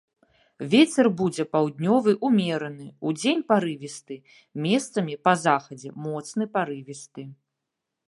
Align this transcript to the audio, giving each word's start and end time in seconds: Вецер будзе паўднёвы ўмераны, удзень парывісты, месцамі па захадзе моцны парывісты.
Вецер 0.71 1.09
будзе 1.19 1.45
паўднёвы 1.55 2.15
ўмераны, 2.31 2.87
удзень 3.11 3.45
парывісты, 3.53 4.15
месцамі 4.67 5.15
па 5.29 5.33
захадзе 5.47 5.97
моцны 6.11 6.53
парывісты. 6.59 7.21